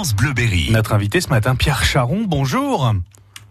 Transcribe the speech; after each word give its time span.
France 0.00 0.16
Bleuberry. 0.16 0.70
Notre 0.70 0.94
invité 0.94 1.20
ce 1.20 1.28
matin, 1.28 1.54
Pierre 1.54 1.84
Charon, 1.84 2.24
bonjour. 2.26 2.90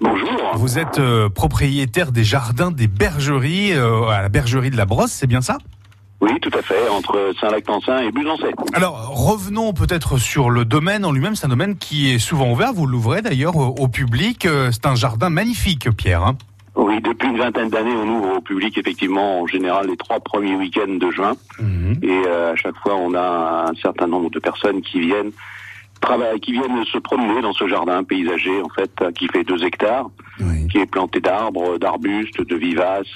Bonjour. 0.01 0.52
Vous 0.56 0.79
êtes 0.79 0.98
euh, 0.98 1.29
propriétaire 1.29 2.12
des 2.12 2.24
jardins 2.24 2.72
des 2.72 2.88
bergeries 2.88 3.73
euh, 3.73 4.07
à 4.07 4.23
la 4.23 4.29
bergerie 4.29 4.71
de 4.71 4.75
la 4.75 4.88
Brosse, 4.88 5.12
c'est 5.12 5.27
bien 5.27 5.41
ça? 5.41 5.59
Oui, 6.21 6.31
tout 6.41 6.49
à 6.57 6.63
fait, 6.63 6.89
entre 6.89 7.33
Saint-Lactantin 7.39 8.01
et 8.01 8.12
Busancet. 8.12 8.51
Alors 8.73 9.09
revenons 9.09 9.73
peut-être 9.73 10.17
sur 10.17 10.49
le 10.49 10.65
domaine 10.65 11.05
en 11.05 11.12
lui-même. 11.12 11.36
C'est 11.36 11.46
un 11.46 11.50
domaine 11.50 11.77
qui 11.77 12.09
est 12.09 12.18
souvent 12.18 12.52
ouvert. 12.52 12.73
Vous 12.73 12.88
l'ouvrez 12.88 13.21
d'ailleurs 13.21 13.55
au, 13.55 13.88
public. 13.88 14.47
Euh, 14.47 14.71
C'est 14.71 14.88
un 14.88 14.95
jardin 14.95 15.29
magnifique, 15.29 15.91
Pierre. 15.91 16.23
hein. 16.23 16.36
Oui, 16.75 17.00
depuis 17.00 17.27
une 17.27 17.38
vingtaine 17.38 17.70
d'années, 17.70 17.93
on 17.93 18.07
ouvre 18.07 18.38
au 18.38 18.41
public 18.41 18.75
effectivement 18.75 19.41
en 19.41 19.45
général 19.45 19.86
les 19.86 19.97
trois 19.97 20.20
premiers 20.20 20.55
week-ends 20.55 20.97
de 21.00 21.11
juin. 21.11 21.34
Mhm. 21.59 22.00
Et 22.02 22.23
euh, 22.25 22.54
à 22.54 22.55
chaque 22.55 22.77
fois, 22.77 22.95
on 22.95 23.13
a 23.13 23.68
un 23.70 23.75
certain 23.79 24.07
nombre 24.07 24.31
de 24.31 24.39
personnes 24.39 24.81
qui 24.81 25.00
viennent 25.02 25.31
qui 26.41 26.54
viennent 26.54 26.84
se 26.86 26.97
promener 26.97 27.42
dans 27.42 27.54
ce 27.54 27.68
jardin 27.68 28.04
paysager 28.04 28.61
en 28.61 28.69
fait, 28.69 28.92
qui 29.14 29.28
fait 29.28 29.43
deux 29.43 29.64
hectares, 29.64 30.10
Oui. 30.39 30.68
qui 30.68 30.78
est 30.79 30.86
planté 30.86 31.19
d'arbres, 31.19 31.78
d'arbustes, 31.78 32.41
de 32.41 32.55
vivaces. 32.55 33.08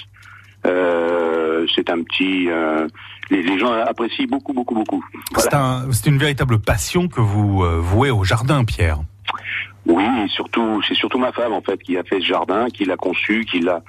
Euh, 0.66 1.66
c'est 1.74 1.90
un 1.90 2.02
petit. 2.02 2.48
euh, 2.50 2.86
les, 3.30 3.42
les 3.42 3.58
gens 3.58 3.72
apprécient 3.72 4.26
beaucoup, 4.28 4.52
beaucoup, 4.52 4.74
beaucoup. 4.74 5.04
Voilà. 5.32 5.50
C'est 5.50 5.56
un- 5.56 5.92
c'est 5.92 6.08
une 6.08 6.18
véritable 6.18 6.58
passion 6.58 7.08
que 7.08 7.20
vous 7.20 7.62
euh, 7.64 7.78
vouez 7.80 8.10
au 8.10 8.24
jardin, 8.24 8.64
Pierre. 8.64 8.98
Oui, 9.86 10.04
surtout, 10.28 10.80
c'est 10.88 10.94
surtout 10.94 11.18
ma 11.18 11.32
femme 11.32 11.52
en 11.52 11.60
fait 11.60 11.82
qui 11.82 11.98
a 11.98 12.02
fait 12.04 12.20
ce 12.20 12.26
jardin, 12.26 12.66
qui 12.72 12.84
l'a 12.86 12.96
conçu, 12.96 13.44
qui 13.44 13.60
l'a, 13.60 13.82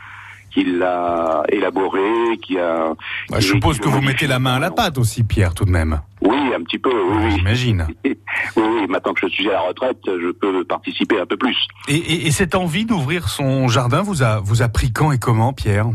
qui 0.56 0.64
l'a 0.64 1.44
élaboré, 1.50 2.00
qui 2.42 2.58
a. 2.58 2.94
Bah, 3.30 3.40
je 3.42 3.48
suppose 3.48 3.78
que 3.80 3.90
vous 3.90 4.02
mettez 4.02 4.26
la 4.26 4.40
main 4.40 4.56
à 4.56 4.60
la 4.60 4.72
pâte 4.72 4.98
aussi, 4.98 5.24
Pierre, 5.26 5.54
tout 5.54 5.66
de 5.66 5.70
même. 5.70 6.00
Oui, 6.22 6.38
un 6.58 6.64
petit 6.64 6.80
peu. 6.80 6.90
Oui. 7.12 7.32
J'imagine. 7.36 7.86
oui, 8.06 8.16
oui. 8.56 8.88
Maintenant 8.88 9.14
que 9.14 9.28
je 9.28 9.34
suis 9.34 9.50
à 9.50 9.54
la 9.54 9.62
retraite, 9.62 9.98
je 10.06 10.32
peux 10.32 10.64
participer 10.64 11.20
un 11.20 11.26
peu 11.26 11.36
plus. 11.36 11.58
Et, 11.90 11.96
et- 11.98 12.28
et 12.28 12.32
cette 12.32 12.56
envie 12.56 12.86
d'ouvrir 12.86 13.28
son 13.28 13.68
jardin 13.68 14.02
vous 14.02 14.24
a, 14.24 14.40
vous 14.40 14.62
a 14.62 14.70
pris 14.70 14.94
quand 14.94 15.12
et 15.12 15.20
comment, 15.20 15.52
Pierre? 15.52 15.88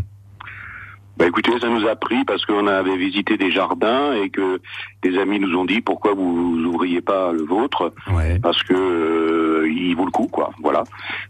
Bah 1.17 1.27
écoutez, 1.27 1.53
ça 1.61 1.69
nous 1.69 1.87
a 1.87 1.97
pris 1.97 2.25
parce 2.25 2.47
qu'on 2.47 2.67
avait 2.67 2.97
visité 2.97 3.37
des 3.37 3.51
jardins 3.53 4.15
et 4.15 4.31
que 4.31 4.59
des 5.03 5.19
amis 5.19 5.39
nous 5.39 5.55
ont 5.59 5.67
dit 5.67 5.83
pourquoi 5.83 6.15
vous 6.15 6.57
ouvriez 6.67 7.03
pas 7.03 7.31
le 7.33 7.43
vôtre? 7.43 7.93
Ouais. 8.11 8.39
parce 8.43 8.63
que 8.63 8.73
euh, 8.73 9.40
il 9.73 9.95
vaut 9.97 10.05
le 10.05 10.11
coup 10.11 10.29
quoi. 10.29 10.51
Voilà. 10.63 10.85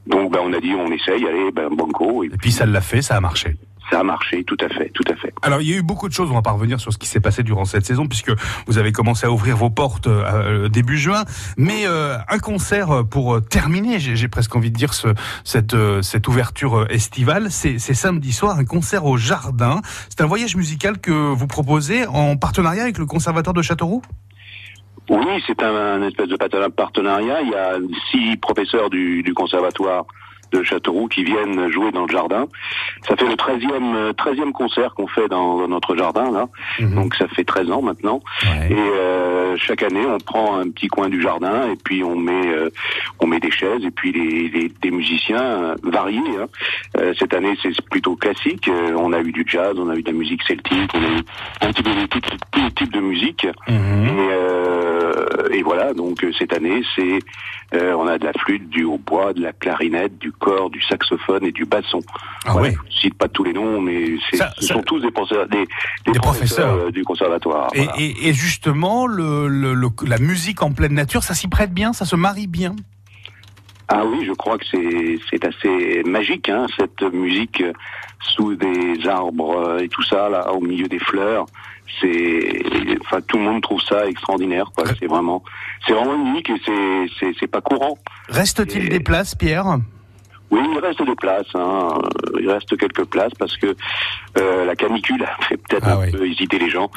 Donc 0.07 0.33
bah, 0.33 0.41
on 0.43 0.53
a 0.53 0.61
dit 0.61 0.73
on 0.75 0.91
essaye, 0.91 1.27
allez, 1.27 1.51
ben 1.53 1.69
banco 1.75 2.25
et 2.25 2.27
Et 2.27 2.37
puis 2.37 2.53
ça 2.53 2.67
l'a 2.67 2.81
fait, 2.81 3.03
ça 3.03 3.17
a 3.17 3.21
marché. 3.21 3.57
ça 3.91 4.01
a 4.01 4.03
marché, 4.05 4.45
tout 4.45 4.57
à 4.61 4.69
fait, 4.69 4.91
tout 4.95 5.03
à 5.11 5.17
fait. 5.17 5.33
Alors 5.43 5.61
il 5.61 5.69
y 5.69 5.75
a 5.75 5.77
eu 5.77 5.83
beaucoup 5.83 6.09
de 6.09 6.13
choses, 6.15 6.31
on 6.31 6.35
va 6.35 6.43
pas 6.43 6.53
revenir 6.53 6.79
sur 6.79 6.93
ce 6.93 6.99
qui 6.99 7.09
s'est 7.09 7.21
passé 7.21 7.43
durant 7.43 7.65
cette 7.65 7.85
saison, 7.85 8.07
puisque 8.07 8.31
vous 8.67 8.79
avez 8.79 8.93
commencé 8.93 9.27
à 9.27 9.31
ouvrir 9.33 9.57
vos 9.57 9.71
portes 9.71 10.07
euh, 10.07 10.69
début 10.69 10.97
juin, 10.97 11.25
mais 11.57 11.87
euh, 11.87 12.17
un 12.29 12.39
concert 12.39 12.91
euh, 12.91 13.03
pour 13.03 13.35
euh, 13.35 13.41
terminer, 13.41 13.99
j'ai 13.99 14.29
presque 14.29 14.55
envie 14.55 14.71
de 14.71 14.77
dire 14.77 14.95
ce, 14.95 15.09
cette, 15.45 15.75
euh, 15.75 16.03
cette 16.03 16.29
ouverture 16.29 16.81
euh, 16.81 16.87
estivale, 16.89 17.51
c'est 17.51 17.79
c'est 17.79 17.95
samedi 17.95 18.33
soir, 18.33 18.59
un 18.59 18.65
concert 18.65 19.05
au 19.07 19.17
jardin. 19.17 19.81
C'est 20.09 20.21
un 20.21 20.27
voyage 20.27 20.55
musical 20.55 20.99
que 20.99 21.11
vous 21.11 21.47
proposez 21.49 22.07
en 22.07 22.37
partenariat 22.37 22.83
avec 22.83 22.99
le 22.99 23.07
Conservatoire 23.07 23.55
de 23.55 23.63
Châteauroux? 23.63 24.03
Oui, 25.11 25.43
c'est 25.47 25.63
un, 25.63 25.75
un 25.75 26.03
espèce 26.09 26.29
de 26.29 26.37
parten- 26.37 26.71
partenariat. 26.71 27.43
Il 27.43 27.51
y 27.51 27.55
a 27.55 27.75
six 28.11 28.37
professeurs 28.39 28.89
du, 28.91 29.23
du 29.23 29.35
conservatoire 29.35 30.05
de 30.53 30.65
Châteauroux 30.65 31.07
qui 31.07 31.23
viennent 31.23 31.71
jouer 31.71 31.93
dans 31.93 32.07
le 32.07 32.11
jardin. 32.13 32.47
Ça 33.07 33.15
fait 33.15 33.27
le 33.29 33.35
13e, 33.37 33.95
euh, 33.95 34.13
13e 34.13 34.51
concert 34.51 34.95
qu'on 34.95 35.07
fait 35.07 35.29
dans, 35.29 35.59
dans 35.59 35.69
notre 35.69 35.95
jardin, 35.97 36.33
là. 36.33 36.47
Mhm. 36.81 36.95
Donc 36.97 37.15
ça 37.15 37.29
fait 37.29 37.45
13 37.45 37.71
ans 37.71 37.83
maintenant. 37.83 38.21
Ouais. 38.43 38.73
Et 38.73 38.75
euh, 38.77 39.57
chaque 39.59 39.85
année, 39.85 40.05
on 40.05 40.19
prend 40.19 40.59
un 40.59 40.69
petit 40.71 40.89
coin 40.89 41.09
du 41.09 41.23
jardin 41.23 41.71
et 41.71 41.77
puis 41.77 42.03
on 42.03 42.17
met 42.17 42.49
euh, 42.49 42.69
on 43.21 43.29
met 43.29 43.39
des 43.39 43.53
chaises 43.53 43.85
et 43.85 43.93
puis 43.93 44.11
les, 44.11 44.49
les- 44.49 44.73
des 44.83 44.91
musiciens 44.91 45.41
euh, 45.41 45.75
variés. 45.85 46.19
hein. 46.41 46.47
Euh, 46.99 47.15
cette 47.17 47.33
année, 47.33 47.57
c'est 47.63 47.71
plutôt 47.89 48.17
classique. 48.17 48.67
Euh, 48.67 48.95
on 48.99 49.13
a 49.13 49.21
eu 49.21 49.31
du 49.31 49.45
jazz, 49.47 49.75
on 49.79 49.89
a 49.89 49.95
eu 49.95 50.03
de 50.03 50.11
la 50.11 50.17
musique 50.19 50.43
celtique, 50.43 50.91
on 50.95 50.99
a 51.05 51.11
eu 51.11 51.23
un 51.61 51.69
petit 51.73 51.83
peu 51.85 51.95
de 51.95 52.07
tout, 52.07 52.21
tout 52.51 52.71
type 52.71 52.93
de 52.93 53.01
musique. 53.01 53.47
Mhm. 53.69 54.07
Et, 54.09 54.29
euh, 54.33 54.90
et 55.53 55.63
voilà, 55.63 55.93
donc 55.95 56.23
euh, 56.25 56.33
cette 56.39 56.53
année, 56.53 56.83
c'est 56.97 57.19
euh, 57.75 57.95
on 57.95 58.07
a 58.09 58.19
de 58.19 58.25
la 58.25 58.33
flûte, 58.33 58.69
du 58.69 58.85
hautbois, 58.85 59.33
de 59.33 59.43
la 59.43 59.53
clarinette, 59.53 60.19
du 60.19 60.33
corps, 60.33 60.71
du 60.71 60.83
saxophone 60.83 61.45
et 61.45 61.53
du 61.53 61.65
basson. 61.65 62.01
Ah 62.45 62.53
Voilà, 62.53 62.69
ouais. 62.69 62.77
Je 62.91 63.01
cite 63.03 63.15
pas 63.15 63.29
tous 63.29 63.45
les 63.45 63.53
noms, 63.53 63.81
mais 63.81 64.17
Ça- 64.33 64.53
ce 64.59 64.67
ça- 64.67 64.75
sont 64.75 64.83
tous 64.83 65.01
des, 65.01 65.11
professeurs- 65.11 65.47
des, 65.49 65.67
des 66.07 66.13
Des 66.13 66.19
professeurs. 66.19 66.67
professeurs 66.67 66.87
euh, 66.89 66.91
du 66.91 67.05
conservatoire. 67.05 67.69
Et, 67.75 67.85
voilà. 67.85 67.93
et- 67.99 68.29
et 68.29 68.33
justement, 68.35 69.07
le, 69.07 69.47
le- 69.49 69.75
le- 69.75 69.89
la 70.07 70.19
musique 70.19 70.63
en 70.63 70.73
pleine 70.73 70.95
nature, 70.95 71.23
ça 71.23 71.35
s'y 71.35 71.47
prête 71.49 71.73
bien, 71.73 71.93
ça 71.93 72.05
se 72.05 72.17
marie 72.17 72.47
bien. 72.49 72.75
Ah 73.93 74.05
oui, 74.07 74.25
je 74.25 74.33
crois 74.33 74.57
que 74.57 74.65
c'est 74.71 75.19
c'est 75.29 75.45
assez 75.45 76.03
magique, 76.05 76.49
hein, 76.49 76.67
cette 76.79 77.03
musique 77.13 77.63
sous 78.21 78.55
des 78.55 79.07
arbres 79.09 79.81
et 79.81 79.89
tout 79.89 80.03
ça 80.05 80.29
là, 80.29 80.53
au 80.53 80.61
milieu 80.61 80.87
des 80.87 81.01
fleurs. 81.01 81.47
C'est, 82.01 82.63
enfin, 83.01 83.21
tout 83.27 83.37
le 83.39 83.43
monde 83.43 83.63
trouve 83.63 83.81
ça 83.83 84.07
extraordinaire. 84.07 84.71
quoi. 84.77 84.85
C'est 84.99 85.07
vraiment, 85.09 85.43
c'est 85.85 85.93
vraiment 85.93 86.15
unique 86.25 86.49
et 86.51 86.61
c'est 86.65 87.07
c'est 87.19 87.33
c'est 87.41 87.47
pas 87.49 87.61
courant. 87.61 87.99
Reste-t-il 88.29 88.85
Et- 88.87 88.89
des 88.89 89.01
places, 89.01 89.35
Pierre? 89.35 89.79
Oui, 90.51 90.61
il 90.73 90.79
reste 90.81 91.03
des 91.03 91.15
places. 91.15 91.47
Hein. 91.55 91.89
Il 92.41 92.51
reste 92.51 92.77
quelques 92.77 93.05
places 93.05 93.33
parce 93.39 93.57
que 93.57 93.75
euh, 94.39 94.65
la 94.65 94.75
canicule 94.75 95.23
a 95.23 95.43
fait 95.45 95.57
peut-être 95.57 95.87
Ah 95.87 95.95
un 95.95 96.01
oui. 96.01 96.11
peu 96.11 96.27
hésiter 96.27 96.59
les 96.59 96.71
gens. 96.71 96.91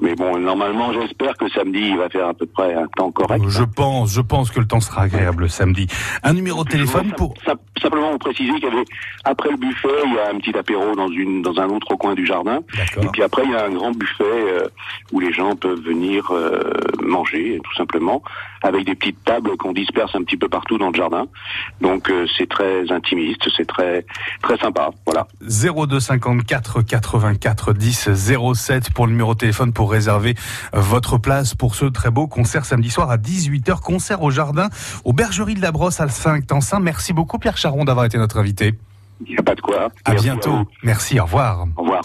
Mais 0.00 0.14
bon, 0.14 0.38
normalement, 0.38 0.92
j'espère 0.92 1.34
que 1.36 1.48
samedi, 1.50 1.80
il 1.90 1.96
va 1.98 2.08
faire 2.08 2.28
à 2.28 2.34
peu 2.34 2.46
près 2.46 2.74
un 2.74 2.86
temps 2.96 3.10
correct. 3.10 3.44
Je 3.48 3.62
pense, 3.64 4.12
je 4.14 4.20
pense 4.20 4.50
que 4.50 4.60
le 4.60 4.66
temps 4.66 4.80
sera 4.80 5.02
agréable 5.02 5.48
samedi. 5.50 5.86
Un 6.22 6.32
numéro 6.32 6.64
de 6.64 6.68
téléphone 6.70 7.12
pour. 7.16 7.34
sim- 7.46 7.54
Simplement 7.82 8.12
vous 8.12 8.18
préciser 8.18 8.50
qu'il 8.54 8.64
y 8.64 8.66
avait, 8.68 8.84
après 9.24 9.50
le 9.50 9.56
buffet, 9.58 9.88
il 10.06 10.14
y 10.14 10.18
a 10.18 10.30
un 10.30 10.38
petit 10.38 10.56
apéro 10.56 10.94
dans 10.94 11.08
une 11.08 11.42
dans 11.42 11.58
un 11.60 11.68
autre 11.68 11.94
coin 11.96 12.14
du 12.14 12.24
jardin. 12.24 12.60
Et 13.02 13.06
puis 13.12 13.22
après, 13.22 13.42
il 13.44 13.50
y 13.50 13.54
a 13.54 13.66
un 13.66 13.70
grand 13.74 13.90
buffet 13.90 14.24
euh, 14.24 14.68
où 15.12 15.20
les 15.20 15.32
gens 15.34 15.54
peuvent 15.54 15.80
venir 15.82 16.30
euh, 16.30 16.62
manger, 17.02 17.60
tout 17.62 17.74
simplement, 17.74 18.22
avec 18.62 18.86
des 18.86 18.94
petites 18.94 19.22
tables 19.24 19.54
qu'on 19.58 19.72
disperse 19.72 20.14
un 20.14 20.22
petit 20.22 20.38
peu 20.38 20.48
partout 20.48 20.78
dans 20.78 20.88
le 20.88 20.94
jardin. 20.94 21.26
Donc 21.82 22.08
euh, 22.10 22.26
c'est 22.38 22.48
très 22.48 22.90
intimiste, 22.94 23.48
c'est 23.56 23.66
très 23.66 24.06
très 24.42 24.56
sympa. 24.56 24.90
Voilà. 25.06 25.26
02 25.42 26.00
54 26.00 26.82
84 26.82 27.72
10 27.72 28.10
07 28.54 28.90
pour 28.90 29.06
le 29.06 29.12
numéro 29.12 29.34
de 29.34 29.38
téléphone 29.38 29.72
pour 29.72 29.90
réserver 29.90 30.34
votre 30.72 31.18
place 31.18 31.54
pour 31.54 31.74
ce 31.74 31.86
très 31.86 32.10
beau 32.10 32.26
concert 32.26 32.64
samedi 32.64 32.90
soir 32.90 33.10
à 33.10 33.16
18h. 33.16 33.80
Concert 33.80 34.22
au 34.22 34.30
jardin, 34.30 34.68
aux 35.04 35.12
Bergeries 35.12 35.54
de 35.54 35.62
la 35.62 35.72
Brosse 35.72 36.00
à 36.00 36.08
Saint-Tansin. 36.08 36.80
Merci 36.80 37.12
beaucoup 37.12 37.38
Pierre 37.38 37.56
Charon 37.56 37.84
d'avoir 37.84 38.06
été 38.06 38.18
notre 38.18 38.38
invité. 38.38 38.74
Il 39.26 39.32
n'y 39.32 39.38
a 39.38 39.42
pas 39.42 39.54
de 39.54 39.60
quoi. 39.60 39.90
À 40.04 40.10
Merci 40.12 40.24
bientôt. 40.24 40.58
Merci, 40.82 41.20
au 41.20 41.24
revoir. 41.24 41.66
Au 41.76 41.82
revoir. 41.82 42.02